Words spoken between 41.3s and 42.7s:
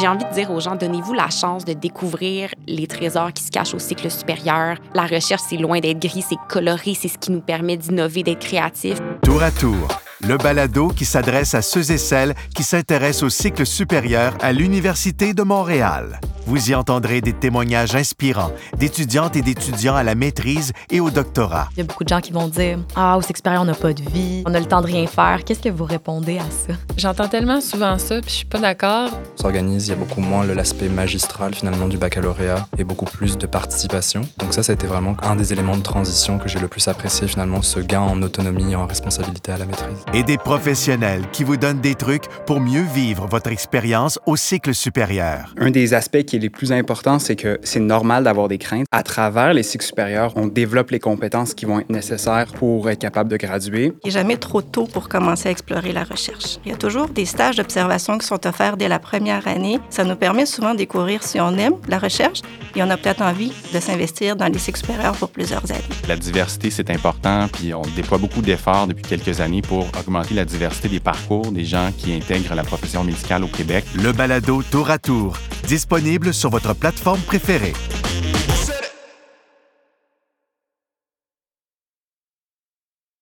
qui vous donnent des trucs pour